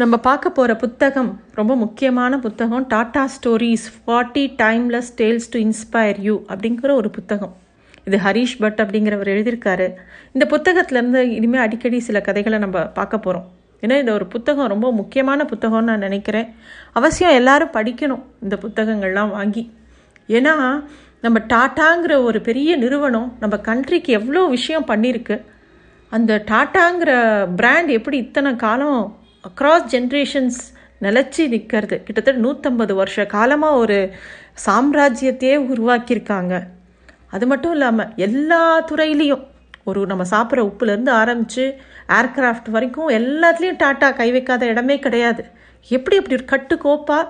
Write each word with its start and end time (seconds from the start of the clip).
நம்ம 0.00 0.16
பார்க்க 0.16 0.50
போகிற 0.50 0.76
புத்தகம் 0.76 1.40
ரொம்ப 1.54 1.76
முக்கியமான 1.76 2.38
புத்தகம் 2.38 2.84
Tata 2.88 3.22
stories 3.34 3.86
forty 3.94 4.42
timeless 4.62 5.08
tales 5.16 5.48
to 5.50 5.58
inspire 5.60 6.18
you 6.20 6.34
அப்படிங்கிற 6.48 6.90
ஒரு 6.92 7.10
புத்தகம். 7.10 7.56
இது 8.04 8.16
ஹரீஷ் 8.16 8.54
பட் 8.58 8.80
அப்படிங்கிறவர் 8.82 9.30
எழுதியிருக்காரு. 9.34 9.88
இந்த 10.32 10.44
புத்தகத்துலேருந்து 10.52 11.22
இனிமேல் 11.38 11.60
அடிக்கடி 11.60 12.00
சில 12.00 12.20
கதைகளை 12.20 12.58
நம்ம 12.58 12.86
பார்க்க 12.86 13.18
போகிறோம் 13.18 13.48
ஏன்னா 13.82 13.98
இந்த 13.98 14.12
ஒரு 14.12 14.26
புத்தகம் 14.26 14.66
ரொம்ப 14.66 14.92
முக்கியமான 14.92 15.48
புத்தகம்னு 15.52 15.90
நான் 15.90 16.06
நினைக்கிறேன். 16.08 16.48
அவசியம் 16.92 17.32
எல்லாரும் 17.32 17.74
படிக்கணும் 17.74 18.24
இந்த 18.42 18.58
புத்தகங்கள்லாம் 18.66 19.30
வாங்கி. 19.30 19.72
ஏன்னா 20.28 20.84
நம்ம 21.20 21.38
டாட்டாங்கிற 21.54 22.22
ஒரு 22.22 22.40
பெரிய 22.40 22.76
நிறுவனம் 22.76 23.36
நம்ம 23.40 23.56
கண்ட்ரிக்கு 23.56 24.18
எவ்வளோ 24.20 24.44
விஷயம் 24.46 24.86
பண்ணியிருக்கு. 24.86 25.38
அந்த 26.08 26.44
டாட்டாங்கிற 26.50 27.12
பிராண்ட் 27.56 27.88
எப்படி 27.88 28.16
இத்தனை 28.16 28.56
காலம் 28.56 29.17
அக்ராஸ் 29.46 29.90
ஜென்ரேஷன்ஸ் 29.92 30.60
நிலச்சி 31.04 31.42
நிற்கிறது 31.52 31.96
கிட்டத்தட்ட 32.06 32.40
நூற்றம்பது 32.44 32.92
வருஷ 33.00 33.24
காலமாக 33.34 33.80
ஒரு 33.82 33.98
சாம்ராஜ்யத்தையே 34.64 35.56
உருவாக்கியிருக்காங்க. 35.72 36.54
அது 37.34 37.44
மட்டும் 37.50 37.74
இல்லாமல் 37.76 38.12
எல்லா 38.26 38.62
துறையிலையும் 38.90 39.44
ஒரு 39.88 40.00
நம்ம 40.10 40.24
சாப்பிட்ற 40.32 40.62
உப்புலேருந்து 40.70 41.12
ஆரம்பித்து 41.20 41.64
ஏர்க்ராஃப்ட் 42.18 42.70
வரைக்கும் 42.76 43.10
எல்லாத்துலேயும் 43.18 43.80
டாட்டா 43.82 44.08
கை 44.20 44.28
வைக்காத 44.36 44.66
இடமே 44.72 44.96
கிடையாது. 45.06 45.42
எப்படி 45.90 46.18
அப்படி 46.20 46.36
ஒரு 46.38 46.46
கட்டுக்கோப்பாக 46.54 47.26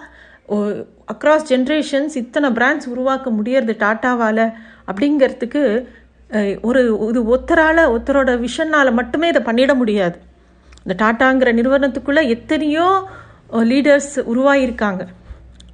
அக்ராஸ் 1.14 1.48
ஜென்ரேஷன்ஸ் 1.52 2.16
இத்தனை 2.22 2.50
பிராண்ட்ஸ் 2.58 2.88
உருவாக்க 2.92 3.30
முடியறது 3.38 3.74
டாட்டாவால் 3.84 4.44
அப்படிங்கிறதுக்கு 4.90 5.62
ஒரு 6.68 6.80
இது 7.10 7.20
ஒத்தரால் 7.34 7.82
ஒருத்தரோட 7.92 8.32
விஷனால் 8.46 8.96
மட்டுமே 9.00 9.28
இதை 9.32 9.42
பண்ணிட 9.50 9.74
முடியாது. 9.82 10.16
இந்த 10.84 10.94
டாட்டாங்கிற 11.02 11.52
நிறுவனத்துக்குள்ளே 11.58 12.24
எத்தனையோ 12.36 12.88
லீடர்ஸ் 13.70 14.14
உருவாகியிருக்காங்க 14.32 15.02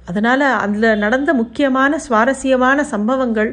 அதனால் 0.09 0.45
அதில் 0.63 1.01
நடந்த 1.03 1.31
முக்கியமான 1.41 1.97
சுவாரஸ்யமான 2.05 2.79
சம்பவங்கள். 2.93 3.51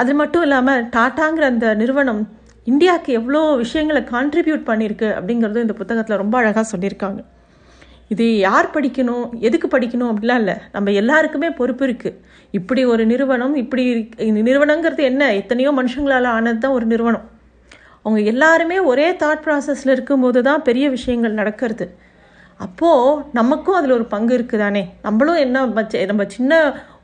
அது 0.00 0.12
மட்டும் 0.20 0.44
இல்லாமல் 0.46 0.84
டாட்டாங்கிற 0.96 1.44
அந்த 1.52 1.68
நிறுவனம் 1.80 2.20
இந்தியாவுக்கு 2.70 3.12
எவ்வளோ 3.18 3.40
விஷயங்களை 3.62 4.02
கான்ட்ரிபியூட் 4.12 4.62
பண்ணியிருக்கு 4.68 5.08
அப்படிங்கிறது 5.18 5.64
இந்த 5.64 5.74
புத்தகத்தில் 5.80 6.20
ரொம்ப 6.22 6.36
அழகாக 6.40 6.66
சொல்லியிருக்காங்க. 6.72 7.20
இது 8.12 8.24
யார் 8.46 8.68
படிக்கணும் 8.76 9.26
எதுக்கு 9.48 9.68
படிக்கணும் 9.74 10.10
அப்படிலாம் 10.12 10.40
இல்லை. 10.42 10.56
நம்ம 10.74 10.92
எல்லாருக்குமே 11.00 11.48
பொறுப்பு 11.60 11.84
இருக்குது 11.88 12.18
இப்படி 12.58 12.82
ஒரு 12.92 13.02
நிறுவனம் 13.12 13.54
இப்படி 13.62 13.84
இந்த 14.30 14.40
நிறுவனங்கிறது 14.48 15.04
என்ன? 15.10 15.32
எத்தனையோ 15.42 15.70
மனுஷங்களால் 15.80 16.34
ஆனது 16.36 16.60
தான் 16.64 16.76
ஒரு 16.78 16.86
நிறுவனம். 16.92 17.26
அவங்க 18.04 18.20
எல்லாருமே 18.32 18.78
ஒரே 18.90 19.08
தாட் 19.22 19.44
ப்ராசஸில் 19.46 19.94
இருக்கும்போது 19.96 20.42
தான் 20.48 20.64
பெரிய 20.68 20.86
விஷயங்கள் 20.96 21.38
நடக்கிறது. 21.40 21.86
அப்போது 22.64 23.22
நமக்கும் 23.38 23.76
அதில் 23.78 23.94
ஒரு 23.98 24.06
பங்கு 24.14 24.32
இருக்குது 24.38 24.62
தானே 24.64 24.82
நம்மளும் 25.02 25.38
என்ன 25.44 25.84
நம்ம 26.10 26.24
சின்ன 26.36 26.60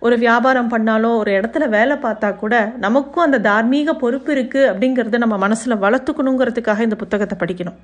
ஒரு 0.06 0.16
வியாபாரம் 0.24 0.68
பண்ணாலும் 0.68 1.16
ஒரு 1.16 1.30
இடத்துல 1.38 1.64
வேலை 1.68 1.94
பார்த்தா 2.02 2.28
கூட 2.36 2.54
நமக்கும் 2.84 3.24
அந்த 3.24 3.38
தார்மீக 3.48 3.94
பொறுப்பு 4.02 4.30
இருக்குது 4.34 4.68
அப்படிங்கிறத 4.72 5.18
நம்ம 5.24 5.38
மனசில் 5.44 5.82
வளர்த்துக்கணுங்கிறதுக்காக 5.84 6.86
இந்த 6.88 6.98
புத்தகத்தை 7.02 7.38
படிக்கணும். 7.40 7.78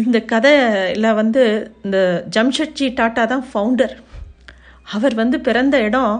இந்த 0.00 0.18
கதையில் 0.32 1.16
வந்து 1.20 1.44
இந்த 1.84 1.98
ஜம்ஷெட்ஜி 2.36 2.88
டாட்டா 3.00 3.24
தான் 3.26 3.44
ஃபவுண்டர் 3.52 3.94
அவர் 4.94 5.14
வந்து 5.14 5.38
பிறந்த 5.46 5.76
இடம் 5.86 6.12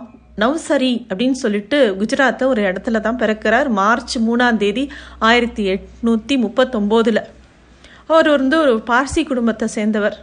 நவ்சரி 0.42 0.92
அப்படின்னு 1.08 1.38
சொல்லிட்டு 1.42 1.78
குஜராத்தை 2.00 2.44
ஒரு 2.52 2.62
இடத்துல 2.68 3.00
தான் 3.06 3.20
பிறக்கிறார். 3.22 3.68
மார்ச் 3.80 4.14
மூணாம் 4.26 4.60
தேதி 4.62 4.84
ஆயிரத்தி 5.28 5.64
எட்நூற்றி 5.74 6.36
முப்பத்தொம்போதில். 6.44 7.22
அவர் 8.12 8.28
வந்து 8.36 8.56
ஒரு 8.64 8.74
பார்சி 8.90 9.22
குடும்பத்தை 9.30 9.68
சேர்ந்தவர். 9.76 10.16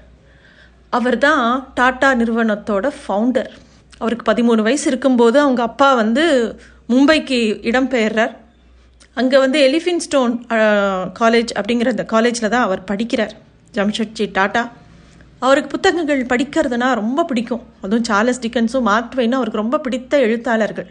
அவர் 0.98 1.18
தான் 1.28 1.44
டாட்டா 1.80 2.10
நிறுவனத்தோட 2.22 2.86
ஃபவுண்டர் 3.02 3.52
அவருக்கு 4.02 4.26
பதிமூணு 4.32 4.62
வயசு 4.68 4.86
இருக்கும்போது 4.92 5.38
அவங்க 5.44 5.62
அப்பா 5.70 5.90
வந்து 6.04 6.24
மும்பைக்கு 6.94 7.40
இடம்பெயர்றார். 7.70 8.34
அங்கே 9.20 9.38
வந்து 9.44 9.58
எலிஃபின் 9.68 10.04
ஸ்டோன் 10.06 10.34
காலேஜ் 11.20 11.52
அப்படிங்கிற 11.60 11.92
அந்த 11.96 12.06
காலேஜில் 12.14 12.54
தான் 12.56 12.66
அவர் 12.68 12.82
படிக்கிறார். 12.92 13.36
ஜம்ஷெட்ஜி 13.78 14.26
டாட்டா 14.38 14.64
அவருக்கு 15.40 15.70
புத்தகங்கள் 15.70 16.22
படிக்கிறதுனா 16.24 16.94
ரொம்ப 16.94 17.24
பிடிக்கும். 17.24 17.64
அதுவும் 17.82 18.04
சார்லஸ் 18.04 18.44
டிக்கன்ஸும் 18.46 18.88
மார்க் 18.90 19.18
அவருக்கு 19.18 19.62
ரொம்ப 19.62 19.80
பிடித்த 19.80 20.20
எழுத்தாளர்கள். 20.20 20.90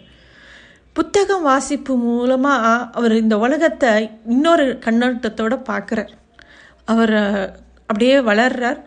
புத்தகம் 0.93 1.43
வாசிப்பு 1.43 1.97
மூலமாக 1.97 2.91
அவர் 2.93 3.13
இந்த 3.13 3.39
உலகத்தை 3.39 4.11
இன்னொரு 4.27 4.67
கண்ணோட்டத்தோடு 4.85 5.57
பார்க்குறார். 5.71 6.13
அவர் 6.85 7.17
அப்படியே 7.87 8.19
வளர்றார். 8.19 8.81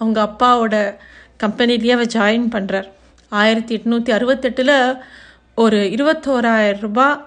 அவங்க 0.00 0.18
அப்பாவோட 0.28 0.96
கம்பெனிலேயே 1.42 1.90
அவர் 1.90 2.14
ஜாயின் 2.14 2.46
பண்ணுறார் 2.54 2.88
ஆயிரத்தி 3.28 3.72
எட்நூற்றி 3.76 4.10
அறுபத்தெட்டில் 4.18 4.98
ஒரு 5.54 5.78
இருபத்தோராயிரம் 5.96 6.80
ரூபாய் 6.80 7.18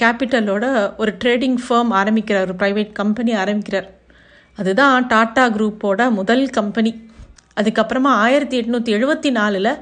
கேபிட்டலோட 0.00 0.64
ஒரு 0.96 1.12
ட்ரேடிங் 1.24 1.58
ஃபேம் 1.64 1.90
ஆரம்பிக்கிறார். 2.00 2.46
ஒரு 2.46 2.56
ப்ரைவேட் 2.62 2.92
கம்பெனி 2.92 3.32
ஆரம்பிக்கிறார். 3.34 3.88
அதுதான் 4.60 5.06
டாட்டா 5.06 5.44
குரூப்போட 5.56 6.10
முதல் 6.18 6.44
கம்பெனி. 6.58 6.92
அதுக்கப்புறமா 7.60 8.12
ஆயிரத்தி 8.24 8.56
எட்நூற்றி 8.60 8.90
எழுபத்தி 8.96 9.30
நாலில் 9.38 9.72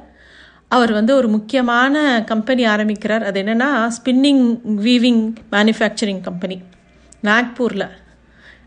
அவர் 0.68 0.92
வந்து 0.92 1.12
ஒரு 1.16 1.28
முக்கியமான 1.28 1.96
கம்பெனி 2.26 2.62
ஆரம்பிக்கிறார். 2.74 3.24
அது 3.28 3.42
என்னென்னா 3.42 3.70
ஸ்பின்னிங் 3.96 4.44
வீவிங் 4.86 5.22
மேனுஃபேக்சரிங் 5.52 6.22
கம்பெனி 6.28 6.56
நாக்பூரில். 7.28 7.88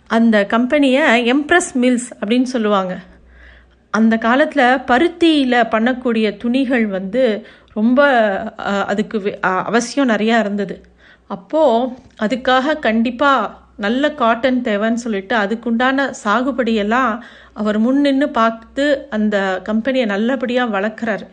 அந்த 0.08 0.36
கம்பெனியை 0.54 1.06
எம்ப்ரஸ் 1.34 1.72
மில்ஸ் 1.82 2.10
அப்படின்னு 2.20 2.50
சொல்லுவாங்க. 2.56 2.94
அந்த 3.94 4.16
காலத்தில் 4.18 4.82
பருத்தியில் 4.92 5.70
பண்ணக்கூடிய 5.74 6.26
துணிகள் 6.38 6.86
வந்து 6.98 7.24
ரொம்ப 7.74 8.00
அதுக்கு 8.92 9.18
அவசியம் 9.42 10.10
நிறையா 10.10 10.38
இருந்தது. 10.46 10.76
அப்போது 11.36 11.94
அதுக்காக 12.26 12.80
கண்டிப்பாக 12.88 13.56
நல்ல 13.86 14.12
காட்டன் 14.22 14.62
தேவைன்னு 14.68 15.04
சொல்லிட்டு 15.04 15.36
அதுக்குண்டான 15.38 16.06
சாகுபடியெல்லாம் 16.24 17.12
அவர் 17.62 17.78
முன் 17.86 18.02
நின்று 18.06 18.30
பார்த்து 18.40 18.86
அந்த 19.18 19.36
கம்பெனியை 19.70 20.06
நல்லபடியாக 20.14 20.74
வளர்க்குறாரு. 20.76 21.28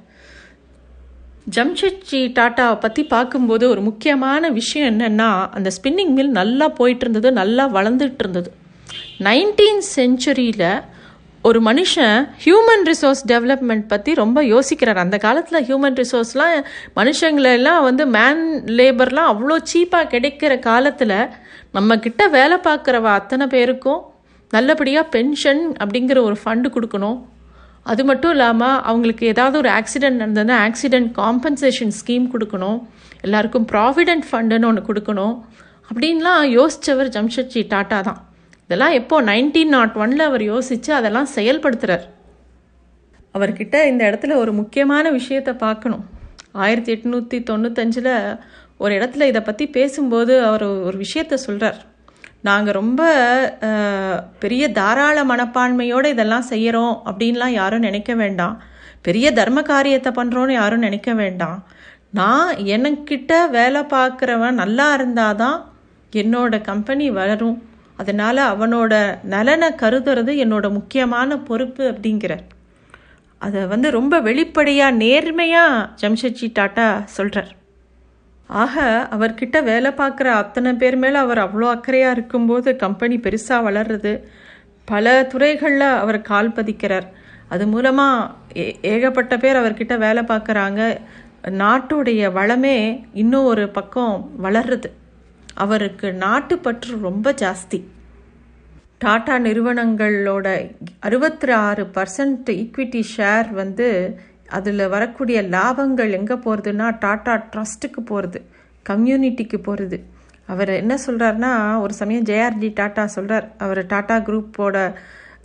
ஜம்ஷெட்ஜி 1.56 2.20
டாட்டாவை 2.38 2.76
பற்றி 2.80 3.02
பார்க்கும்போது 3.14 3.64
ஒரு 3.72 3.82
முக்கியமான 3.88 4.48
விஷயம் 4.58 4.90
என்னென்னா 4.92 5.30
அந்த 5.56 5.70
ஸ்பின்னிங் 5.76 6.14
மில் 6.18 6.36
நல்லா 6.40 6.68
போயிட்டு 6.80 7.04
இருந்தது 7.04 7.30
நல்லா 7.40 7.66
வளர்ந்துட்டு 7.76 8.22
இருந்தது 8.24 8.50
நைன்டீன் 9.26 9.82
செஞ்சுரியில் 9.96 10.68
ஒரு 11.48 11.58
மனுஷன் 11.62 12.16
ஹியூமன் 12.44 12.84
ரிசோர்ஸ் 12.88 13.22
டெவலப்மெண்ட் 13.32 13.84
பற்றி 13.92 14.10
ரொம்ப 14.20 14.38
யோசிக்கிறார். 14.52 15.00
அந்த 15.02 15.16
காலத்தில் 15.24 15.64
ஹியூமன் 15.66 15.98
ரிசோர்ஸ்லாம் 16.00 16.54
மனுஷங்களெல்லாம் 16.96 17.82
வந்து 17.88 18.04
மேன் 18.16 18.42
லேபர்லாம் 18.78 19.30
அவ்வளோ 19.32 19.56
சீப்பாக 19.72 20.10
கிடைக்கிற 20.14 20.52
காலத்தில் 20.58 21.18
நம்மக்கிட்ட 21.74 22.22
வேலை 22.36 22.58
பார்க்குறவ 22.66 23.06
அத்தனை 23.20 23.46
பேருக்கும் 23.54 24.02
நல்லபடியாக 24.54 25.10
பென்ஷன் 25.14 25.62
அப்படிங்கிற 25.82 26.18
ஒரு 26.28 26.36
ஃபண்டு 26.42 26.68
கொடுக்கணும். 26.74 27.18
அது 27.92 28.02
மட்டும் 28.10 28.32
இல்லாமல் 28.34 28.78
அவங்களுக்கு 28.90 29.24
ஏதாவது 29.32 29.56
ஒரு 29.62 29.70
ஆக்சிடெண்ட் 29.78 30.20
நடந்ததுன்னா 30.22 30.56
ஆக்சிடெண்ட் 30.66 31.10
காம்பன்சேஷன் 31.20 31.92
ஸ்கீம் 31.98 32.26
கொடுக்கணும். 32.32 32.78
எல்லாருக்கும் 33.26 33.66
ப்ராவிடென்ட் 33.72 34.26
ஃபண்டுன்னு 34.30 34.68
ஒன்று 34.70 34.82
கொடுக்கணும். 34.88 35.34
அப்படின்லாம் 35.90 36.42
யோசித்தவர் 36.58 37.12
ஜம்ஷெட்ஜி 37.16 37.60
டாட்டா 37.72 37.98
தான். 38.08 38.20
இதெல்லாம் 38.66 38.94
எப்போ 39.00 39.16
நைன்டீன் 39.30 39.72
நாட் 39.76 39.96
ஒனில் 40.02 40.24
அவர் 40.28 40.44
யோசித்து 40.52 40.90
அதெல்லாம் 40.98 41.28
செயல்படுத்துகிறார் 41.36 42.06
அவர்கிட்ட 43.34 43.76
இந்த 43.90 44.02
இடத்துல 44.10 44.36
ஒரு 44.42 44.52
முக்கியமான 44.60 45.10
விஷயத்தை 45.18 45.52
பார்க்கணும். 45.64 46.04
ஆயிரத்தி 46.64 46.90
எட்நூற்றி 46.94 47.38
தொண்ணூத்தஞ்சில் 47.50 48.12
ஒரு 48.82 48.92
இடத்துல 48.98 49.26
இதை 49.30 49.40
பற்றி 49.42 49.66
பேசும்போது 49.76 50.32
அவர் 50.48 50.64
ஒரு 50.88 50.96
விஷயத்த 51.04 51.34
சொல்கிறார் 51.46 51.78
நாங்கள் 52.48 52.76
ரொம்ப 52.80 53.02
பெரிய 54.42 54.64
தாராள 54.78 55.18
மனப்பான்மையோடு 55.30 56.08
இதெல்லாம் 56.14 56.48
செய்கிறோம் 56.50 56.94
அப்படின்லாம் 57.08 57.54
யாரும் 57.60 57.86
நினைக்க 57.88 58.14
வேண்டாம். 58.14 58.56
பெரிய 59.06 59.26
தர்ம 59.38 59.62
காரியத்தை 59.62 60.10
பண்ணுறோன்னு 60.18 60.54
யாரும் 60.60 60.84
நினைக்க 60.86 61.10
வேண்டாம். 61.22 61.58
நான் 62.10 62.50
எனக்கிட்ட 62.76 63.32
வேலை 63.56 63.82
பார்க்குறவன் 63.94 64.60
நல்லா 64.62 64.86
இருந்தால் 64.94 65.38
தான் 65.42 65.58
என்னோட 66.12 66.60
கம்பெனி 66.70 67.06
வளரும். 67.10 67.58
அதனால் 67.96 68.42
அவனோட 68.52 68.94
நலனை 69.34 69.68
கருதுறது 69.82 70.32
என்னோட 70.44 70.66
முக்கியமான 70.78 71.38
பொறுப்பு 71.48 71.84
அப்படிங்கிறார். 71.92 72.44
அதை 73.40 73.62
வந்து 73.74 73.88
ரொம்ப 73.98 74.20
வெளிப்படையாக 74.20 74.98
நேர்மையாக 75.02 75.86
ஜம்ஷெட்ஜி 76.02 76.48
டாட்டா 76.58 76.88
சொல்கிறார் 77.18 77.52
ஆக 78.46 79.08
அவர்கிட்ட 79.10 79.62
வேலை 79.62 79.90
பார்க்குற 79.90 80.24
அத்தனை 80.24 80.72
பேர் 80.72 80.96
மேலே 80.96 81.16
அவர் 81.16 81.38
அவ்வளோ 81.38 81.68
அக்கறையாக 81.76 82.10
இருக்கும்போது 82.10 82.76
கம்பெனி 82.76 83.16
பெருசாக 83.16 83.66
வளர்றது. 83.68 84.22
பல 84.84 85.24
துறைகளில் 85.24 85.80
அவர் 85.80 86.20
கால் 86.20 86.50
பதிக்கிறார். 86.50 87.06
அது 87.48 87.66
மூலமாக 87.66 88.30
ஏ 88.56 88.78
ஏகப்பட்ட 88.82 89.36
பேர் 89.36 89.56
அவர்கிட்ட 89.56 89.98
வேலை 89.98 90.22
பார்க்குறாங்க. 90.22 90.98
நாட்டுடைய 91.44 92.30
வளமே 92.34 93.04
இன்னும் 93.12 93.44
ஒரு 93.44 93.68
பக்கம் 93.68 94.30
வளர்றது. 94.42 94.90
அவருக்கு 95.54 96.12
நாட்டு 96.12 96.58
பற்று 96.58 96.98
ரொம்ப 97.00 97.32
ஜாஸ்தி. 97.32 97.82
டாடா 98.98 99.36
நிறுவனங்களோட 99.36 100.70
அறுபத்தி 101.00 101.50
ஆறு 101.50 101.90
பர்சன்ட் 101.94 102.50
ஈக்விட்டி 102.50 103.02
ஷேர் 103.16 103.50
வந்து 103.52 104.20
அதில் 104.46 104.84
வரக்கூடிய 104.88 105.42
லாபங்கள் 105.42 106.16
எங்கே 106.18 106.36
போகிறதுன்னா 106.44 106.86
டாட்டா 107.04 107.34
ட்ரஸ்ட்டுக்கு 107.52 108.00
போகிறது 108.04 108.40
கம்யூனிட்டிக்கு 108.86 109.58
போகிறது 109.58 109.98
அவர் 110.46 110.68
என்ன 110.68 110.94
சொல்கிறாருன்னா 111.06 111.52
ஒரு 111.80 111.94
சமயம் 111.94 112.24
ஜேஆர்டி 112.24 112.68
டாட்டா 112.80 113.04
சொல்கிறார் 113.04 113.46
அவர் 113.58 113.80
டாட்டா 113.86 114.16
குரூப்போட 114.28 114.92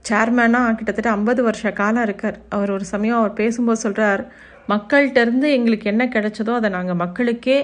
சேர்மேனாக 0.09 0.75
கிட்டத்தட்ட 0.75 1.09
ஐம்பது 1.09 1.44
வருஷ 1.44 1.71
காலம் 1.71 2.03
இருக்கார். 2.03 2.38
அவர் 2.50 2.71
ஒரு 2.71 2.86
சமயம் 2.86 3.18
அவர் 3.18 3.33
பேசும்போது 3.33 3.81
சொல்கிறார் 3.81 4.24
மக்கள்கிட்டருந்து 4.69 5.47
எங்களுக்கு 5.57 5.89
என்ன 5.89 6.06
கிடைச்சதோ 6.06 6.54
அதை 6.54 6.69
நாங்கள் 6.69 6.95
மக்களுக்கே 6.95 7.57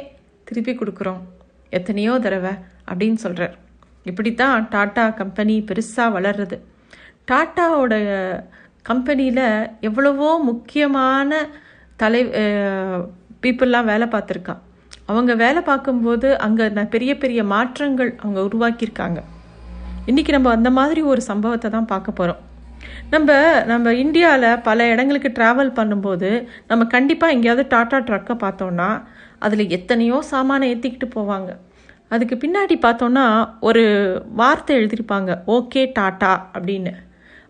திருப்பி 0.44 0.74
கொடுக்குறோம். 0.74 1.22
எத்தனையோ 1.70 2.20
தடவை 2.20 2.54
அப்படின்னு 2.90 3.20
சொல்கிறார் 3.26 3.56
இப்படி 4.06 4.32
தான் 4.34 4.68
டாட்டா 4.76 5.14
கம்பெனி 5.14 5.56
பெருசாக 5.70 6.16
வளர்றது. 6.18 6.58
டாட்டாவோட 7.32 7.94
கம்பெனியில் 8.90 9.46
எவ்வளவோ 9.88 10.30
முக்கியமான 10.50 11.40
தலை 12.02 12.22
பீப்புளெலாம் 13.44 13.90
வேலை 13.92 14.08
பார்த்துருக்கா. 14.14 14.56
அவங்க 15.12 15.32
வேலை 15.42 15.62
பார்க்கும்போது 15.70 16.28
அங்கே 16.46 16.86
பெரிய 16.96 17.12
பெரிய 17.24 17.42
மாற்றங்கள் 17.54 18.12
அவங்க 18.22 18.40
உருவாக்கியிருக்காங்க. 18.48 19.20
இன்றைக்கி 20.12 20.32
நம்ம 20.36 20.52
அந்த 20.58 20.70
மாதிரி 20.80 21.02
ஒரு 21.12 21.22
சம்பவத்தை 21.30 21.70
தான் 21.76 21.92
பார்க்க 21.94 22.20
போகிறோம் 22.20 22.42
நம்ம 23.14 23.30
நம்ம 23.72 23.94
இந்தியாவில் 24.04 24.62
பல 24.68 24.86
இடங்களுக்கு 24.94 25.30
ட்ராவல் 25.38 25.72
பண்ணும்போது 25.80 26.30
நம்ம 26.70 26.86
கண்டிப்பாக 26.96 27.36
எங்கேயாவது 27.36 27.64
டாட்டா 27.74 27.98
ட்ரக்கை 28.10 28.36
பார்த்தோன்னா 28.44 28.90
அதில் 29.46 29.72
எத்தனையோ 29.78 30.18
சாமானை 30.32 30.68
ஏற்றிக்கிட்டு 30.74 31.10
போவாங்க. 31.18 31.50
அதுக்கு 32.14 32.36
பின்னாடி 32.44 32.76
பார்த்தோன்னா 32.86 33.26
ஒரு 33.70 33.84
வார்த்தை 34.42 34.76
எழுதியிருப்பாங்க 34.80 35.32
ஓகே 35.58 35.84
டாட்டா 36.00 36.32
அப்படின்னு. 36.56 36.94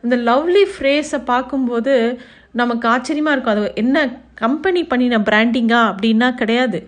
அந்த 0.08 0.18
லவ்லி 0.30 0.66
ஃப்ரேஸை 0.74 1.22
பார்க்கும்போது 1.26 1.96
நமக்கு 2.52 2.86
ஆச்சரியமாக 2.88 3.36
இருக்கும். 3.36 3.56
அது 3.56 3.72
என்ன 3.76 3.98
கம்பெனி 4.34 4.84
பண்ணின 4.84 5.18
பிராண்டிங்கா 5.30 5.80
அப்படின்னா 5.90 6.28
கிடையாது. 6.34 6.80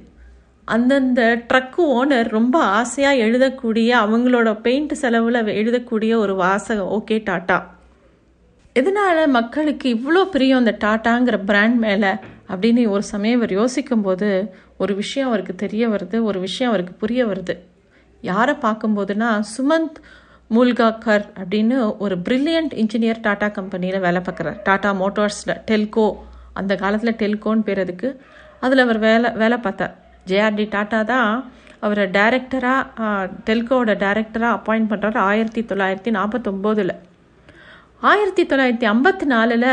அந்தந்த 0.66 1.22
ட்ரக்கு 1.50 1.82
ஓனர் 1.98 2.28
ரொம்ப 2.30 2.56
ஆசையாக 2.80 3.22
எழுதக்கூடிய 3.26 3.90
அவங்களோட 4.04 4.50
பெயிண்ட் 4.62 4.94
செலவில் 4.94 5.40
எழுதக்கூடிய 5.62 6.14
ஒரு 6.16 6.34
வாசகம் 6.36 6.92
ஓகே 6.98 7.16
டாட்டா. 7.30 7.58
எதனால் 8.74 9.22
மக்களுக்கு 9.38 9.88
இவ்வளோ 9.96 10.22
பிரியம் 10.34 10.62
அந்த 10.64 10.74
டாட்டாங்கிற 10.84 11.38
பிராண்ட் 11.46 11.78
மேலே 11.86 12.12
அப்படின்னு 12.52 12.84
ஒரு 12.88 13.04
சமயம் 13.04 13.38
இவர் 13.38 13.52
யோசிக்கும்போது 13.52 14.30
ஒரு 14.78 14.96
விஷயம் 14.96 15.28
அவருக்கு 15.28 15.56
தெரிய 15.56 15.90
வருது 15.90 16.18
ஒரு 16.30 16.40
விஷயம் 16.40 16.72
அவருக்கு 16.72 16.94
புரிய 16.94 17.26
வருது. 17.26 17.56
யாரை 18.22 18.56
பார்க்கும்போதுனா 18.62 19.32
சுமந்த் 19.56 20.00
மூல்காக்கர் 20.56 21.26
அப்படின்னு 21.40 21.78
ஒரு 22.04 22.16
பிரில்லியண்ட் 22.28 22.74
இன்ஜினியர் 22.82 23.24
டாடா 23.26 23.48
கம்பெனியில் 23.58 24.04
வேலை 24.06 24.22
பார்க்குறார். 24.28 24.58
டாடா 24.68 24.92
மோட்டார்ஸில் 25.02 25.60
டெல்கோ 25.72 26.08
அந்த 26.60 26.74
காலத்தில் 26.76 27.20
டெல்கோன்னு 27.22 27.66
பேர் 27.68 27.82
அதுக்கு. 27.84 28.10
அதில் 28.66 28.84
அவர் 28.86 29.00
வேலை 29.08 29.30
வேலை 29.42 29.58
பார்த்தார். 29.66 29.94
ஜேஆர்டி 30.30 30.66
டாட்டா 30.76 31.00
தான் 31.14 31.32
அவரை 31.86 32.06
டைரக்டராக 32.16 33.10
டெல்கோவோட 33.48 33.92
டைரக்டராக 34.06 34.58
அப்பாயிண்ட் 34.58 34.90
பண்ணுறாரு 34.92 35.20
ஆயிரத்தி 35.32 35.62
தொள்ளாயிரத்தி 35.70 36.12
நாற்பத்தொம்போதில். 36.18 36.94
ஆயிரத்தி 38.10 38.44
தொள்ளாயிரத்தி 38.44 38.88
ஐம்பத்தி 38.94 39.26
நாலில் 39.34 39.72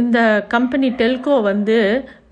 இந்த 0.00 0.18
கம்பெனி 0.54 0.88
டெல்கோ 1.02 1.36
வந்து 1.42 1.76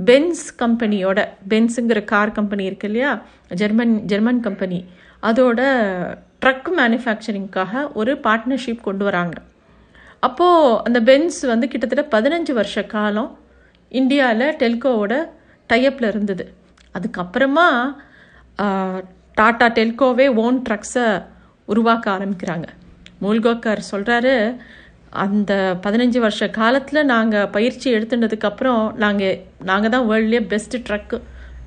பென்ஸ் 0.09 0.47
கம்பெனியோட 0.63 1.21
பென்ஸுங்கிற 1.53 2.01
கார் 2.13 2.37
கம்பெனி 2.39 2.65
இருக்கு 2.65 2.89
இல்லையா? 2.91 3.13
ஜெர்மன் 3.61 3.95
ஜெர்மன் 4.11 4.41
கம்பெனி 4.41 4.81
அதோட 5.29 5.61
ட்ரக் 6.43 6.71
மேனுஃபேக்சரிங்காக 6.79 7.83
ஒரு 8.01 8.13
பார்ட்னர்ஷிப் 8.27 8.87
கொண்டு 8.89 9.05
வராங்க. 9.09 9.37
அப்போது 10.27 10.79
அந்த 10.87 10.99
பென்ஸ் 11.09 11.41
வந்து 11.53 11.67
கிட்டத்தட்ட 11.73 12.05
பதினஞ்சு 12.15 12.53
வருஷ 12.61 12.83
காலம் 12.95 13.31
இந்தியாவில் 13.93 14.57
டெல்கோவோட 14.63 15.15
டையப்பில் 15.71 16.09
இருந்தது. 16.13 16.45
அதுக்கப்புறமா 16.95 17.67
டாட்டா 19.41 19.67
டெல்கோவே 19.79 20.27
ஓன் 20.45 20.59
ட்ரக்ஸை 20.69 21.07
உருவாக்க 21.69 22.07
ஆரம்பிக்கிறாங்க. 22.17 22.67
மூல்கோக்கர் 23.23 23.89
சொல்கிறாரு 23.93 24.35
அந்த 25.25 25.53
பதினஞ்சு 25.85 26.19
வருஷ 26.25 26.49
காலத்தில் 26.59 27.09
நாங்கள் 27.13 27.51
பயிற்சி 27.57 27.89
எடுத்துனதுக்கப்புறம் 27.97 28.83
நாங்கள் 29.03 29.39
நாங்கள் 29.71 29.93
தான் 29.95 30.07
வேர்ல்ட்லேயே 30.11 30.43
best 30.53 30.83
truck 30.89 31.19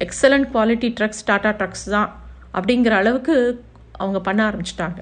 excellent 0.06 0.48
quality 0.54 0.90
trucks 1.00 1.26
Tata 1.30 1.52
trucks 1.60 1.88
தான் 1.96 2.10
அப்படிங்கிற 2.58 2.94
அளவுக்கு 3.02 3.36
அவங்க 4.04 4.20
பண்ண 4.28 4.42
ஆரம்பிச்சிட்டாங்க. 4.50 5.00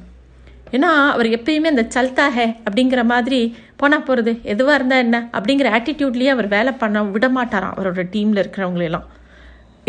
ஏன்னா 0.75 0.91
அவர் 1.13 1.27
எப்பயுமே 1.37 1.71
அந்த 1.73 1.85
சல்தா 1.95 2.25
ஹே 2.35 2.45
அப்படிங்கிற 2.65 3.01
மாதிரி 3.13 3.39
போனால் 3.81 4.05
போகிறது 4.07 4.31
எதுவாக 4.53 4.77
இருந்தால் 4.79 5.03
என்ன? 5.05 5.17
அப்படிங்கிற 5.37 5.67
ஆட்டிடியூட்லேயே 5.77 6.31
அவர் 6.35 6.47
வேலை 6.55 6.71
பண்ண 6.83 7.03
விட 7.15 7.27
மாட்டாராம் 7.37 7.75
அவரோட 7.77 8.03
டீமில் 8.15 8.41
இருக்கிறவங்களெல்லாம். 8.43 9.07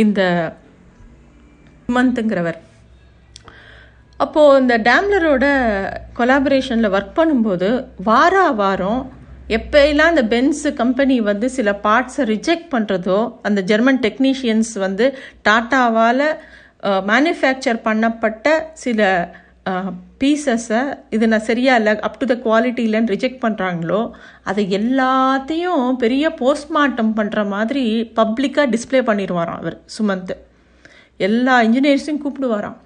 இந்த 0.05 0.21
மந்த்துங்கிறவர் 1.97 2.59
அப்போது 4.21 4.59
இந்த 4.63 4.75
டேம்லரோட 4.87 5.47
கொலாபரேஷனில் 6.19 6.93
ஒர்க் 6.97 7.17
பண்ணும்போது 7.19 7.69
வார 8.09 8.43
வாரம் 8.61 9.01
எப்போயெல்லாம் 9.57 10.13
இந்த 10.15 10.25
பென்ஸ் 10.33 10.65
கம்பெனி 10.81 11.17
வந்து 11.29 11.47
சில 11.55 11.71
பார்ட்ஸை 11.85 12.25
ரிஜெக்ட் 12.33 12.69
பண்ணுறதோ 12.75 13.17
அந்த 13.49 13.61
ஜெர்மன் 13.71 14.01
டெக்னீஷியன்ஸ் 14.07 14.73
வந்து 14.85 15.07
டாட்டாவால் 15.49 16.27
மேனுஃபேக்சர் 17.11 17.79
பண்ணப்பட்ட 17.87 18.49
சில 18.73 19.01
பீசஸை 20.21 20.81
இது 21.15 21.25
நான் 21.29 21.47
சரியா 21.49 21.73
இல்லை 21.81 21.93
அப் 22.07 22.19
டு 22.21 22.27
த 22.31 22.35
குவாலிட்டி 22.47 22.83
இல்லைன்னு 22.89 23.13
ரிஜெக்ட் 23.15 23.43
பண்ணுறாங்களோ 23.45 24.01
அதை 24.45 24.63
எல்லாத்தையும் 24.79 25.85
பெரிய 26.03 26.29
போஸ்ட்மார்ட்டம் 26.41 27.13
பண்ணுற 27.19 27.47
மாதிரி 27.49 27.85
பப்ளிக்காக 28.21 28.67
டிஸ்பிளே 28.75 29.01
பண்ணிடுவாராம் 29.09 29.61
அவர் 29.63 29.77
சுமந்த். 29.97 30.33
எல்லா 31.17 31.55
இன்ஜினியர்ஸையும் 31.67 32.23
கூப்பிடுவாராம். 32.25 32.79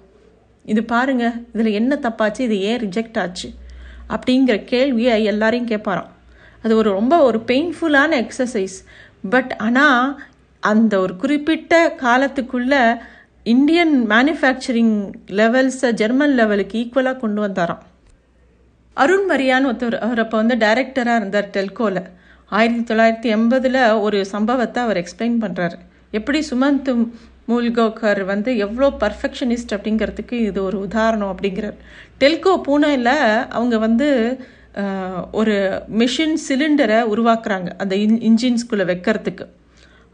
இது 0.65 0.83
பாருங்க 0.83 1.25
இதில் 1.53 1.77
என்ன 1.79 1.99
தப்பாச்சு 2.05 2.41
இது 2.47 2.57
ஏன் 2.69 2.81
ரிஜெக்ட் 2.85 3.19
ஆச்சு 3.23 3.49
அப்படிங்கிற 4.09 4.55
கேள்வியை 4.63 5.17
எல்லாரையும் 5.31 5.71
கேட்பாராம். 5.71 6.11
அது 6.63 6.75
ஒரு 6.81 6.89
ரொம்ப 6.91 7.15
ஒரு 7.23 7.39
பெயின்ஃபுல்லான 7.47 8.11
எக்ஸசைஸ் 8.23 8.77
பட் 9.29 9.51
ஆனால் 9.57 10.19
அந்த 10.63 10.93
ஒரு 10.99 11.15
குறிப்பிட்ட 11.15 11.73
காலத்துக்குள்ளே 12.05 12.83
இந்தியன் 13.51 13.95
மேனுஃபேக்சரிங் 14.09 14.93
லெவல்ஸை 15.39 15.89
ஜெர்மன் 15.99 16.33
லெவலுக்கு 16.37 16.75
ஈக்குவலாக 16.79 17.19
கொண்டு 17.23 17.39
வந்தாராம். 17.43 17.81
அருண் 18.97 19.25
மரியான்னு 19.31 19.69
ஒருத்தர் 19.71 19.97
அவர் 20.05 20.21
அப்போ 20.23 20.37
வந்து 20.41 20.55
டைரக்டராக 20.63 21.19
இருந்தார் 21.21 21.49
டெல்கோவில் 21.57 21.99
ஆயிரத்தி 22.51 22.83
தொள்ளாயிரத்தி 22.89 23.29
எண்பதில் 23.35 23.77
ஒரு 24.05 24.19
சம்பவத்தை 24.31 24.79
அவர் 24.85 24.99
எக்ஸ்பிளைன் 25.01 25.37
பண்ணுறாரு 25.43 25.77
எப்படி 26.11 26.39
சுமந்த் 26.49 26.89
மூல்கோக்கர் 27.51 28.21
வந்து 28.31 28.51
எவ்வளோ 28.65 28.89
பர்ஃபெக்ஷனிஸ்ட் 29.03 29.75
அப்படிங்கிறதுக்கு 29.77 30.37
இது 30.49 30.59
ஒரு 30.63 30.79
உதாரணம் 30.87 31.31
அப்படிங்கிறார். 31.35 31.77
டெல்கோ 32.19 32.55
பூனேயில் 32.67 33.13
அவங்க 33.57 33.77
வந்து 33.85 34.09
ஒரு 35.31 35.55
மிஷின் 36.01 36.35
சிலிண்டரை 36.47 36.99
உருவாக்குறாங்க 37.13 37.69
அந்த 37.83 37.95
இன் 38.05 38.19
இன்ஜின்ஸ்குள்ளே 38.29 38.87
வைக்கிறதுக்கு. 38.91 39.47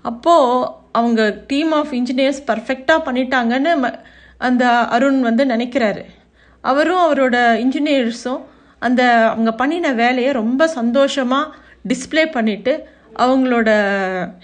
அப்போது 0.06 0.80
அவங்க 0.92 1.38
டீம் 1.48 1.72
ஆஃப் 1.72 1.92
இன்ஜினியர்ஸ் 1.92 2.44
பர்ஃபெக்டாக 2.48 3.02
பண்ணிட்டாங்கன்னு 3.06 3.94
அந்த 4.38 4.70
அருண் 4.70 5.22
வந்து 5.22 5.46
நினைக்கிறாரு. 5.46 6.04
அவரும் 6.62 7.14
அவரோட 7.14 7.36
இன்ஜினியர்ஸும் 7.66 8.42
அந்த 8.80 9.30
அவங்க 9.30 9.54
பண்ணின 9.54 9.94
வேலையை 9.94 10.32
ரொம்ப 10.34 10.68
சந்தோஷமாக 10.68 11.56
டிஸ்பிளே 11.88 12.24
பண்ணிவிட்டு 12.34 12.80
அவங்களோட 13.16 13.70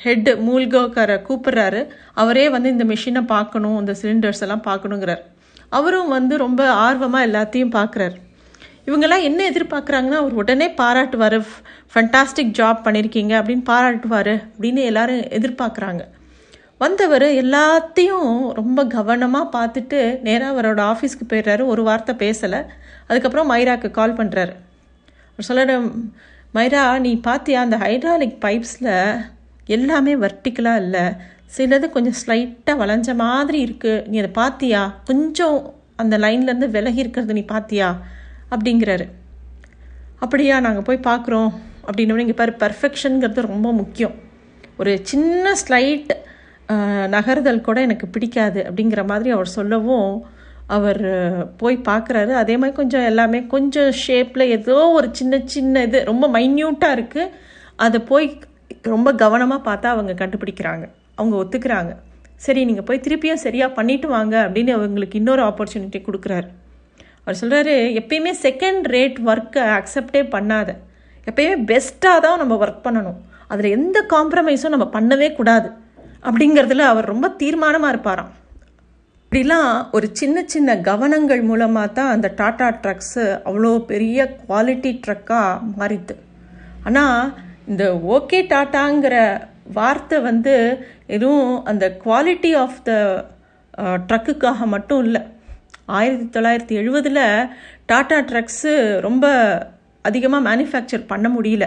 ஹெட்டு 0.04 0.40
மூல்கோக்கரை 0.48 1.20
கூப்பிட்றாரு. 1.30 1.88
அவரே 2.14 2.50
வந்து 2.50 2.70
இந்த 2.70 2.84
மிஷினை 2.84 3.26
பார்க்கணும் 3.26 3.80
இந்த 3.80 3.96
சிலிண்டர்ஸ் 4.02 4.42
எல்லாம் 4.42 4.64
பார்க்கணுங்கிறார். 4.64 5.22
அவரும் 5.70 6.08
வந்து 6.08 6.38
ரொம்ப 6.38 6.70
ஆர்வமாக 6.70 7.28
எல்லாத்தையும் 7.28 7.74
பார்க்குறாரு. 7.76 8.16
இவங்கெல்லாம் 8.86 9.22
என்ன 9.22 9.50
எதிர்பார்க்குறாங்கன்னா 9.50 10.12
அவர் 10.12 10.34
உடனே 10.34 10.70
பாராட்டுவார். 10.70 11.46
ஃபண்டாஸ்டிக் 11.94 12.54
ஜாப் 12.58 12.84
பண்ணியிருக்கீங்க 12.84 13.34
அப்படின்னு 13.38 13.64
பாராட்டுவார். 13.70 14.44
அப்படின்னு 14.60 14.84
எல்லாரும் 14.84 15.20
எதிர்பார்க்குறாங்க. 15.20 16.00
வந்தவர் 16.84 17.26
எல்லாத்தையும் 17.44 18.32
ரொம்ப 18.60 18.80
கவனமாக 18.96 19.48
பார்த்துட்டு 19.56 20.00
நேராக 20.26 20.52
அவரோட 20.54 20.80
ஆஃபீஸ்க்கு 20.92 21.26
போயிடுறாரு. 21.30 21.64
ஒரு 21.74 21.84
வார்த்தை 21.88 22.14
பேசலை. 22.24 22.60
அதுக்கப்புறம் 23.08 23.52
மைராக்கு 23.52 23.90
கால் 23.92 24.18
பண்ணுறாரு 24.20 24.54
அவர் 25.32 25.48
சொல்கிற 25.48 25.80
மைரா 26.58 26.84
நீ 27.06 27.12
பார்த்தியா 27.28 27.60
அந்த 27.66 27.78
ஹைட்ராலிக் 27.78 28.38
பைப்ஸில் 28.46 28.94
எல்லாமே 29.76 30.14
வர்டிக்கலாக 30.16 30.82
இல்லை. 30.84 31.06
சிலது 31.56 31.88
கொஞ்சம் 31.96 32.18
ஸ்லைட்டாக 32.22 32.80
வளைஞ்ச 32.82 33.16
மாதிரி 33.16 33.60
இருக்குது 33.66 34.06
நீ 34.08 34.18
அதை 34.24 34.32
பார்த்தியா 34.40 34.82
கொஞ்சம் 35.10 35.58
அந்த 35.96 36.16
லைன்லேருந்து 36.24 36.70
விலகி 36.76 37.04
இருக்கிறது 37.04 37.38
நீ 37.40 37.44
பார்த்தியா 37.54 37.90
அப்படிங்கிறாரு. 38.52 39.06
அப்படியா 40.24 40.56
நாங்கள் 40.66 40.88
போய் 40.88 41.08
பார்க்குறோம் 41.10 41.52
அப்படின்னு 41.88 42.24
இங்கே 42.26 42.38
பாரு 42.40 42.54
பர்ஃபெக்ஷனுங்கிறது 42.64 43.42
ரொம்ப 43.54 43.72
முக்கியம். 43.82 44.16
ஒரு 44.82 44.94
சின்ன 45.12 45.54
ஸ்லைட் 45.62 46.12
நகர்தல் 47.16 47.66
கூட 47.68 47.78
எனக்கு 47.88 48.08
பிடிக்காது 48.16 48.60
அப்படிங்கிற 48.70 49.02
மாதிரி 49.12 49.30
அவர் 49.36 49.56
சொல்லவும் 49.58 50.12
அவர் 50.76 51.04
போய் 51.62 51.78
பார்க்குறாரு. 51.90 52.32
அதே 52.42 52.56
மாதிரி 52.62 52.76
கொஞ்சம் 52.80 53.06
எல்லாமே 53.12 53.40
கொஞ்சம் 53.54 53.92
ஷேப்பில் 54.06 54.52
ஏதோ 54.58 54.78
ஒரு 54.98 55.08
சின்ன 55.20 55.40
சின்ன 55.54 55.84
இது 55.88 56.00
ரொம்ப 56.12 56.26
மைன்யூட்டாக 56.38 56.98
இருக்குது 56.98 57.32
அதை 57.86 58.00
போய் 58.12 58.28
ரொம்ப 58.96 59.10
கவனமாக 59.24 59.62
பார்த்தா 59.70 59.88
அவங்க 59.96 60.14
கண்டுபிடிக்கிறாங்க. 60.24 60.86
அவங்க 61.20 61.36
ஒத்துக்கிறாங்க. 61.44 61.94
சரி 62.46 62.62
நீங்கள் 62.70 62.88
போய் 62.88 63.04
திருப்பியும் 63.06 63.44
சரியாக 63.46 63.76
பண்ணிட்டு 63.78 64.08
வாங்க 64.16 64.36
அப்படின்னு 64.48 64.72
அவங்களுக்கு 64.78 65.20
இன்னொரு 65.22 65.44
ஆப்பர்ச்சுனிட்டி 65.50 66.02
கொடுக்குறாரு. 66.08 66.48
அவர் 67.24 67.40
சொல்கிறாரு 67.42 67.74
எப்பயுமே 68.02 68.34
செகண்ட் 68.44 68.84
ரேட் 68.96 69.18
ஒர்க்கை 69.30 69.64
அக்செப்டே 69.78 70.22
பண்ணாத. 70.36 70.70
எப்பயுமே 71.30 71.56
பெஸ்ட்டாக 71.72 72.20
தான் 72.26 72.40
நம்ம 72.42 72.54
ஒர்க் 72.66 72.86
பண்ணணும். 72.86 73.18
அதில் 73.54 73.76
எந்த 73.78 73.98
காம்ப்ரமைஸும் 74.14 74.76
நம்ம 74.76 74.88
பண்ணவே 74.94 75.28
கூடாது. 75.40 75.70
அப்படிங்கிறதுல 76.26 76.86
அவர் 76.92 77.12
ரொம்ப 77.14 77.28
தீர்மானமாக 77.42 77.94
இருப்பாராம். 77.94 78.32
இப்படிலாம் 79.26 79.72
ஒரு 79.98 80.08
சின்ன 80.20 80.44
சின்ன 80.54 80.76
கவனங்கள் 80.90 81.42
மூலமாக 81.50 81.94
தான் 81.98 82.12
அந்த 82.16 82.28
டாடா 82.40 82.68
ட்ரக்ஸு 82.84 83.26
அவ்வளோ 83.48 83.72
பெரிய 83.92 84.26
குவாலிட்டி 84.44 84.92
ட்ரக்காக 85.06 85.60
மாறிது 85.80 86.16
ஆனால் 86.90 87.34
இந்த 87.72 87.86
ஓகே 88.16 88.40
டாட்டாங்கிற 88.52 89.16
வார்த்தை 89.78 90.18
வந்து 90.28 90.54
எதுவும் 91.16 91.50
அந்த 91.72 91.86
குவாலிட்டி 92.04 92.52
ஆஃப் 92.64 92.78
த 92.90 92.92
ட்ரக்குக்காக 94.10 94.68
மட்டும் 94.76 95.02
இல்லை. 95.08 95.22
ஆயிரத்தி 95.98 96.28
தொள்ளாயிரத்தி 96.36 96.76
எழுபதில் 96.82 97.24
டாடா 97.92 98.20
ட்ரக்ஸு 98.30 98.72
ரொம்ப 99.08 99.26
அதிகமாக 100.10 100.46
மேனுஃபேக்சர் 100.48 101.10
பண்ண 101.12 101.28
முடியல. 101.36 101.66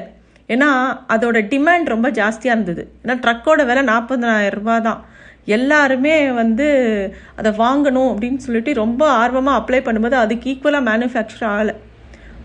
ஏன்னா 0.55 0.69
அதோட 1.15 1.39
டிமாண்ட் 1.53 1.93
ரொம்ப 1.95 2.09
ஜாஸ்தியாக 2.21 2.57
இருந்தது. 2.57 2.83
ஏன்னா 3.03 3.17
ட்ரக்கோட 3.25 3.65
விலை 3.71 3.83
நாற்பதாயிரம் 3.93 4.59
ரூபா 4.61 4.77
தான். 4.89 5.01
எல்லாருமே 5.57 6.15
வந்து 6.41 6.67
அதை 7.41 7.51
வாங்கணும் 7.65 8.11
அப்படின்னு 8.13 8.41
சொல்லிட்டு 8.47 8.73
ரொம்ப 8.83 9.03
ஆர்வமாக 9.21 9.61
அப்ளை 9.61 9.81
பண்ணும்போது 9.87 10.17
அதுக்கு 10.25 10.49
ஈக்குவலாக 10.53 10.89
மேனுஃபேக்சர் 10.91 11.47
ஆகலை. 11.53 11.75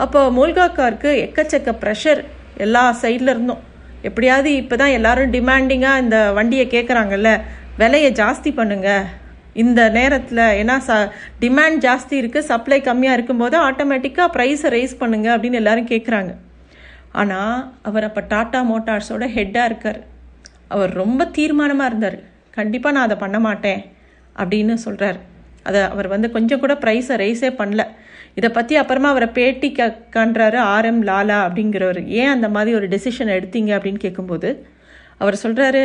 அப்போ 0.04 0.22
மூல்காக்காருக்கு 0.38 1.12
எக்கச்சக்க 1.26 1.74
ப்ரெஷர் 1.84 2.22
எல்லா 2.66 2.84
சைடில் 3.04 3.34
இருந்தும். 3.34 3.62
எப்படியாவது 4.08 4.50
இப்போ 4.62 4.76
தான் 4.82 4.96
எல்லாரும் 4.98 5.34
டிமாண்டிங்காக 5.36 6.02
இந்த 6.06 6.18
வண்டியை 6.38 6.66
கேட்குறாங்கல்ல 6.74 7.30
விலையை 7.82 8.10
ஜாஸ்தி 8.22 8.50
பண்ணுங்க. 8.60 8.90
இந்த 9.64 9.82
நேரத்தில் 9.98 10.44
ஏன்னா 10.62 10.76
ச 10.88 10.96
டிமாண்ட் 11.44 11.80
ஜாஸ்தி 11.86 12.16
இருக்குது 12.22 12.48
சப்ளை 12.52 12.80
கம்மியாக 12.88 13.18
இருக்கும்போது 13.18 13.56
ஆட்டோமேட்டிக்காக 13.68 14.34
ப்ரைஸை 14.36 14.70
ரைஸ் 14.76 15.00
பண்ணுங்க 15.02 15.28
அப்படின்னு 15.36 15.62
எல்லாரும் 15.62 15.92
கேட்குறாங்க 15.94 16.32
ஆனால் 17.22 17.58
அவர் 17.90 18.08
அப்போ 18.10 18.22
டாட்டா 18.34 18.60
மோட்டார்ஸோட 18.72 19.26
ஹெட்டாக 19.38 19.70
இருக்கார். 19.70 20.00
அவர் 20.76 20.92
ரொம்ப 21.02 21.22
தீர்மானமாக 21.38 21.90
இருந்தார். 21.92 22.18
கண்டிப்பாக 22.58 22.96
நான் 22.96 23.08
அதை 23.08 23.18
பண்ண 23.24 23.38
மாட்டேன் 23.48 23.82
அப்படின்னு 24.42 24.76
சொல்கிறார் 24.86 25.20
அதை 25.70 25.82
அவர் 25.94 26.08
வந்து 26.14 26.28
கொஞ்சம் 26.36 26.62
கூட 26.64 26.74
ப்ரைஸை 26.84 27.16
ரைஸே 27.24 27.50
பண்ணல. 27.60 27.84
இதை 28.40 28.50
பற்றி 28.58 28.74
அப்புறமா 28.82 29.10
அவரை 29.14 29.28
பேட்டி 29.38 29.70
க 29.78 29.88
காண்றாரு 30.16 30.60
ஆர்எம் 30.74 31.02
லாலா 31.10 31.38
அப்படிங்கிறவர். 31.48 32.02
ஏன் 32.20 32.34
அந்த 32.36 32.48
மாதிரி 32.56 32.72
ஒரு 32.80 32.88
டெசிஷன் 32.94 33.36
எடுத்தீங்க 33.38 33.72
அப்படின்னு 33.78 34.04
கேட்கும்போது 34.06 34.50
அவர் 35.24 35.38
சொல்கிறாரு 35.44 35.84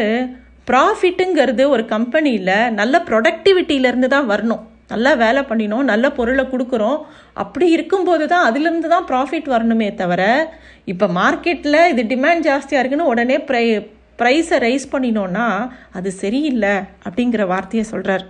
ப்ராஃபிட்டுங்கிறது 0.71 1.65
ஒரு 1.75 1.85
கம்பெனியில் 1.95 2.57
நல்ல 2.81 2.97
ப்ரொடக்டிவிட்டியிலேருந்து 3.09 4.09
தான் 4.17 4.31
வரணும். 4.33 4.65
நல்லா 4.91 5.13
வேலை 5.25 5.43
பண்ணினோம் 5.43 5.89
நல்ல 5.93 6.07
பொருளை 6.19 6.45
கொடுக்குறோம். 6.53 6.99
அப்படி 7.43 7.69
இருக்கும்போது 7.71 8.27
தான் 8.33 8.47
அதுலேருந்து 8.49 8.89
தான் 8.95 9.09
ப்ராஃபிட் 9.11 9.49
வரணுமே 9.55 9.89
தவிர 9.95 10.23
இப்போ 10.93 11.07
மார்க்கெட்டில் 11.21 11.81
இது 11.93 12.03
டிமாண்ட் 12.13 12.47
ஜாஸ்தியாக 12.49 12.83
இருக்குன்னு 12.83 13.11
உடனே 13.13 13.39
ப்ரை 13.51 13.65
ப்ரைஸை 14.21 14.57
ரைஸ் 14.67 14.87
பண்ணினோன்னா 14.93 15.47
அது 15.99 16.11
சரியில்லை 16.23 16.75
அப்படிங்கிற 17.07 17.43
வார்த்தையை 17.47 17.85
சொல்கிறார் 17.93 18.25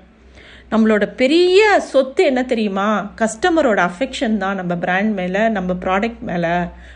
நம்மளோட 0.73 1.05
பெரிய 1.21 1.61
சொத்து 1.93 2.23
என்ன 2.25 2.43
தெரியுமா? 2.45 2.89
கஸ்டமரோட 3.21 3.81
அஃபெக்ஷன் 3.91 4.37
தான் 4.37 4.59
நம்ம 4.61 4.73
பிராண்ட் 4.85 5.13
மேலே 5.21 5.43
நம்ம 5.57 5.73
ப்ராடக்ட் 5.85 6.23
மேலே. 6.31 6.53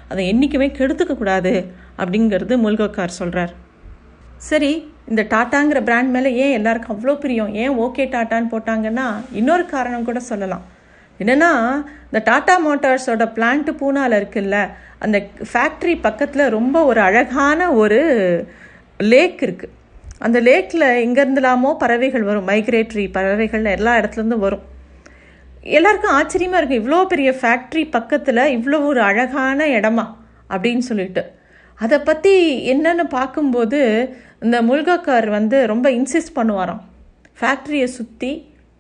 அதை 0.09 0.23
என்றைக்குமே 0.33 0.69
கெடுத்துக்க 0.79 1.15
கூடாது 1.17 1.55
அப்படிங்கிறது 1.99 2.57
முல்கோக்கார் 2.65 3.19
சொல்கிறார் 3.21 3.55
சரி 4.49 4.71
இந்த 5.11 5.23
டாட்டாங்கிற 5.33 5.79
பிராண்ட் 5.89 6.11
மேலே 6.15 6.31
ஏன் 6.45 6.55
எல்லாருக்கும் 6.59 6.95
அவ்வளோ 6.95 7.15
பிரியம்? 7.23 7.51
ஏன் 7.63 7.75
ஓகே 7.85 8.05
டாட்டான்னு 8.15 8.49
போட்டாங்கன்னா 8.55 9.07
இன்னொரு 9.33 9.65
காரணம் 9.67 10.07
கூட 10.09 10.21
சொல்லலாம். 10.31 10.65
என்னென்னா 11.21 11.51
இந்த 12.07 12.21
டாட்டா 12.31 12.55
மோட்டார்ஸோட 12.67 13.25
பிளான்ட்டு 13.37 13.73
பூனாவில் 13.81 14.17
இருக்குல்ல 14.21 14.59
அந்த 14.99 15.19
ஃபேக்ட்ரி 15.53 15.95
பக்கத்தில் 16.01 16.53
ரொம்ப 16.57 16.77
ஒரு 16.85 17.01
அழகான 17.01 17.71
ஒரு 17.73 18.01
லேக் 19.13 19.41
இருக்குது 19.47 19.73
அந்த 20.19 20.39
லேக்கில் 20.41 20.87
எங்கேருந்துலாமோ 21.07 21.71
பறவைகள் 21.83 22.23
வரும். 22.23 22.49
மைக்ரேட்டரி 22.49 23.07
பறவைகள் 23.13 23.65
எல்லா 23.77 23.93
இடத்துலேருந்தும் 23.99 24.47
வரும். 24.47 24.65
எல்லாருக்கும் 25.79 26.17
ஆச்சரியமாக 26.19 26.61
இருக்கும் 26.61 26.81
இவ்வளோ 26.81 27.07
பெரிய 27.07 27.31
ஃபேக்ட்ரி 27.41 27.85
பக்கத்தில் 27.91 28.43
இவ்வளோ 28.57 28.79
ஒரு 28.91 29.01
அழகான 29.01 29.67
இடமா? 29.77 30.07
அப்படின்னு 30.51 30.85
சொல்லிட்டு. 30.91 31.25
அதை 31.83 31.99
பற்றி 31.99 32.35
என்னன்னு 32.73 33.05
பார்க்கும்போது 33.19 33.81
இந்த 34.45 34.57
முல்காக்கார் 34.63 35.29
வந்து 35.29 35.59
ரொம்ப 35.73 35.87
இன்சிஸ்ட் 35.99 36.37
பண்ணுவாராம். 36.39 36.83
ஃபேக்ட்ரியை 37.39 37.89
சுற்றி 37.99 38.33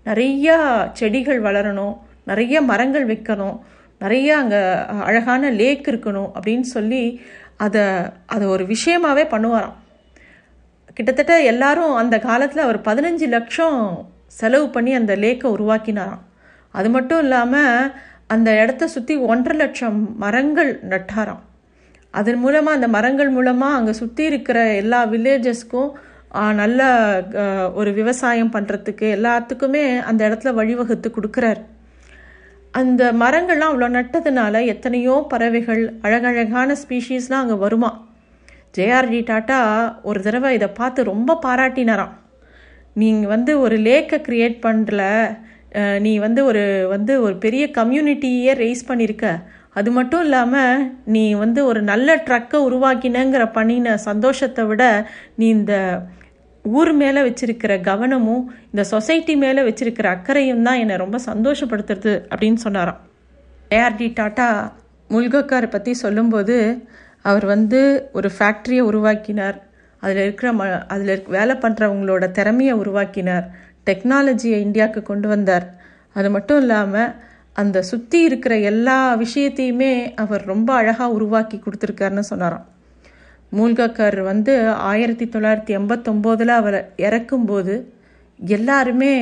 நிறையா 0.06 0.56
செடிகள் 0.98 1.40
வளரணும் 1.46 1.94
நிறைய 2.30 2.56
மரங்கள் 2.70 3.06
வைக்கணும் 3.12 3.56
நிறைய 4.02 4.28
அங்கே 4.36 4.60
அழகான 5.08 5.50
லேக் 5.60 5.86
இருக்கணும் 5.92 6.30
அப்படின்னு 6.36 6.66
சொல்லி 6.76 7.02
அதை 7.64 7.84
அதை 8.34 8.44
ஒரு 8.54 8.64
விஷயமாகவே 8.74 9.24
பண்ணுவாராம். 9.34 9.76
கிட்டத்தட்ட 10.96 11.34
எல்லாரும் 11.52 11.94
அந்த 12.02 12.16
காலத்தில் 12.28 12.66
அவர் 12.66 12.78
பதினஞ்சு 12.88 13.26
லட்சம் 13.36 13.78
செலவு 14.40 14.66
பண்ணி 14.76 14.92
அந்த 15.00 15.12
லேக்கை 15.24 15.48
உருவாக்கினாராம். 15.56 16.22
அது 16.74 16.88
மட்டும் 16.96 17.22
இல்லாமல் 17.24 17.90
அந்த 18.34 18.50
இடத்த 18.62 18.86
சுற்றி 18.94 19.16
ஒன்றரை 19.32 19.56
லட்சம் 19.62 19.98
மரங்கள் 20.22 20.70
நட்டாராம். 20.92 21.42
அதன் 22.18 22.40
மூலமாக 22.44 22.78
அந்த 22.78 22.88
மரங்கள் 22.96 23.30
மூலமாக 23.36 23.78
அங்கே 23.78 23.94
சுற்றி 24.00 24.24
இருக்கிற 24.30 24.58
எல்லா 24.82 25.00
வில்லேஜஸ்க்கும் 25.12 25.90
நல்ல 26.60 26.80
ஒரு 27.80 27.90
விவசாயம் 27.98 28.52
பண்ணுறதுக்கு 28.54 29.06
எல்லாத்துக்குமே 29.16 29.84
அந்த 30.08 30.20
இடத்துல 30.28 30.52
வழிவகுத்து 30.60 31.08
கொடுக்குறார். 31.16 31.60
அந்த 32.74 33.02
மரங்கள்லாம் 33.22 33.72
அவ்வளோ 33.72 33.88
நட்டதுனால 33.96 34.64
எத்தனையோ 34.72 35.16
பறவைகள் 35.32 35.82
அழகழகான 36.06 36.76
ஸ்பீஷீஸ்லாம் 36.82 37.42
அங்கே 37.44 37.58
வருமா? 37.64 37.90
ஜேஆர்டி 38.76 39.20
டாட்டா 39.30 39.58
ஒரு 40.08 40.20
தடவை 40.26 40.50
இதை 40.58 40.68
பார்த்து 40.80 41.10
ரொம்ப 41.12 41.38
பாராட்டினாராம். 41.46 42.14
நீங்கள் 43.02 43.32
வந்து 43.34 43.52
ஒரு 43.64 43.76
லேக்கை 43.88 44.18
க்ரியேட் 44.28 44.58
பண்ணல 44.66 45.02
நீ 46.04 46.10
வந்து 46.24 46.40
ஒரு 46.50 46.64
வந்து 46.94 47.12
ஒரு 47.26 47.34
பெரிய 47.44 47.64
கம்யூனிட்டியே 47.78 48.52
ரைஸ் 48.62 48.88
பண்ணியிருக்க 48.88 49.28
அது 49.76 49.90
மட்டும் 49.90 50.22
இல்லாமல் 50.26 50.82
நீ 51.14 51.24
வந்து 51.44 51.60
ஒரு 51.70 51.80
நல்ல 51.90 52.16
ட்ரக்கை 52.26 52.58
உருவாக்கினங்கிற 52.68 53.44
பண்ணின 53.56 53.96
சந்தோஷத்தை 54.08 54.64
விட 54.70 54.84
நீ 55.40 55.46
இந்த 55.58 55.74
ஊர் 56.64 56.92
மேலே 57.00 57.20
வச்சிருக்கிற 57.28 57.72
கவனமும் 57.88 58.44
இந்த 58.70 58.82
சொசைட்டி 58.92 59.34
மேலே 59.36 59.62
வச்சிருக்கிற 59.62 60.06
அக்கறையும் 60.16 60.62
தான் 60.62 60.80
என்னை 60.82 60.96
ரொம்ப 61.02 61.18
சந்தோஷப்படுத்துறது 61.26 62.14
அப்படின்னு 62.30 62.60
சொன்னாராம். 62.66 63.00
ஏஆர்டி 63.70 64.08
டாட்டா 64.20 64.48
முல்கக்காரை 65.10 65.68
பற்றி 65.70 65.92
சொல்லும்போது 66.04 66.56
அவர் 67.30 67.46
வந்து 67.54 67.80
ஒரு 68.12 68.28
ஃபேக்ட்ரியை 68.36 68.82
உருவாக்கினார். 68.90 69.58
அதில் 70.02 70.22
இருக்கிற 70.24 70.48
ம 70.52 70.62
அதில் 70.94 71.12
இருக்க 71.12 71.30
வேலை 71.38 71.54
பண்ணுறவங்களோட 71.64 72.24
திறமையை 72.38 72.74
உருவாக்கினார். 72.82 73.46
டெக்னாலஜியை 73.88 74.58
இந்தியாவுக்கு 74.66 75.02
கொண்டு 75.02 75.28
வந்தார். 75.28 75.66
அது 76.16 76.28
மட்டும் 76.30 76.60
இல்லாமல் 76.62 77.12
அந்த 77.56 77.78
சுற்றி 77.88 78.20
இருக்கிற 78.28 78.54
எல்லா 78.70 78.98
விஷயத்தையுமே 79.16 79.92
அவர் 80.22 80.42
ரொம்ப 80.52 80.70
அழகாக 80.80 81.16
உருவாக்கி 81.16 81.56
கொடுத்துருக்காருன்னு 81.58 82.30
சொன்னாராம். 82.30 82.64
மூல்காக்கர் 83.52 84.18
வந்து 84.22 84.54
ஆயிரத்தி 84.90 85.26
தொள்ளாயிரத்தி 85.34 85.72
எண்பத்தொம்போதில் 85.78 86.52
அவர் 86.60 86.78
இறக்கும்போது 87.06 87.74
எல்லாருமே 88.38 89.12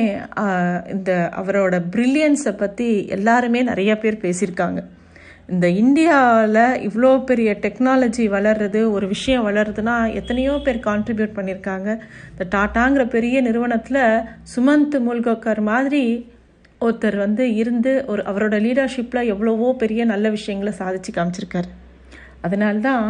இந்த 0.93 1.11
அவரோட 1.41 1.75
ப்ரில்லியன்ஸை 1.93 2.53
பற்றி 2.57 2.89
எல்லாருமே 3.17 3.59
நிறைய 3.69 3.91
பேர் 4.03 4.23
பேசியிருக்காங்க. 4.23 4.79
இந்த 5.53 5.67
இந்தியாவில் 5.83 6.61
இவ்வளோ 6.87 7.11
பெரிய 7.29 7.49
டெக்னாலஜி 7.63 8.25
வளர்றது 8.35 8.81
ஒரு 8.95 9.05
விஷயம் 9.07 9.47
வளருதுன்னா 9.47 9.95
எத்தனையோ 10.19 10.53
பேர் 10.65 10.85
கான்ட்ரிபியூட் 10.89 11.37
பண்ணியிருக்காங்க. 11.37 11.89
இந்த 12.31 12.45
டாட்டாங்கிற 12.55 13.03
பெரிய 13.15 13.37
நிறுவனத்தில் 13.47 14.03
சுமந்த் 14.53 14.95
மூல்கோக்கர் 15.07 15.61
மாதிரி 15.71 16.05
ஒருத்தர் 16.85 17.17
வந்து 17.17 17.43
இருந்து 17.55 17.91
ஒரு 18.07 18.21
அவரோட 18.31 18.55
லீடர்ஷிப்பில் 18.65 19.29
எவ்வளவோ 19.33 19.67
பெரிய 19.83 20.05
நல்ல 20.13 20.29
விஷயங்களை 20.29 20.73
சாதிச்சு 20.79 21.11
காமிச்சிருக்காரு. 21.17 21.69
அதனால்தான் 22.41 23.05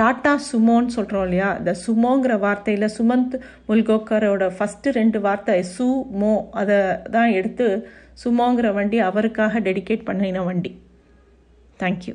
டாடா 0.00 0.32
சுமோன்னு 0.48 0.94
சொல்கிறோம் 0.96 1.22
இல்லையா? 1.22 1.48
இந்த 1.60 1.72
சுமோங்கிற 1.86 2.34
வார்த்தையில் 2.44 2.94
சுமந்த் 2.98 3.34
முல்கோக்கரோட 3.68 4.44
ஃபஸ்ட்டு 4.58 4.94
ரெண்டு 4.98 5.20
வார்த்தை 5.20 5.56
சு 5.76 5.86
மோ 6.20 6.32
அதை 6.60 6.76
தான் 7.10 7.30
எடுத்து 7.30 7.66
சுமோங்கிற 8.24 8.68
வண்டி 8.78 9.00
அவருக்காக 9.08 9.60
டெடிகேட் 9.60 10.04
பண்ணின 10.04 10.44
வண்டி. 10.50 10.72
தேங்க்யூ 11.80 12.14